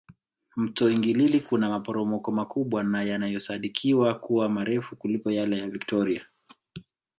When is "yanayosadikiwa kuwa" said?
3.03-4.49